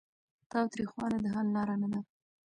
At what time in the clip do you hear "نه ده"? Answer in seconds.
1.81-1.99